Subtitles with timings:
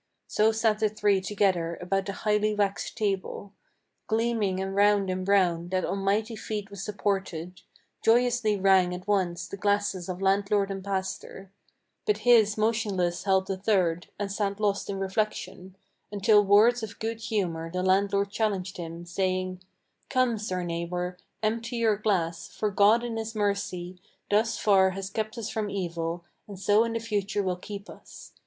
[0.25, 3.53] So sat the three together about the highly waxed table,
[4.07, 7.61] Gleaming and round and brown, that on mighty feet was supported,
[8.03, 11.51] Joyously rang at once the glasses of landlord and pastor,
[12.07, 15.75] But his motionless held the third, and sat lost in reflection,
[16.11, 19.61] Until with words of good humor the landlord challenged him, saying,
[20.09, 25.37] "Come, sir neighbor, empty your glass, for God in his mercy Thus far has kept
[25.37, 28.31] us from evil, and so in the future will keep us.